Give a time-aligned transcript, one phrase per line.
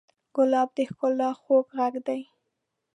[0.35, 2.21] ګلاب د ښکلا خوږ غږ دی.